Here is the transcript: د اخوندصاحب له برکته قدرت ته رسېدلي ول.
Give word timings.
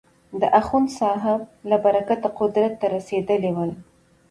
د 0.41 0.43
اخوندصاحب 0.59 1.39
له 1.69 1.77
برکته 1.85 2.27
قدرت 2.39 2.73
ته 2.79 2.85
رسېدلي 2.95 3.51
ول. 3.55 3.71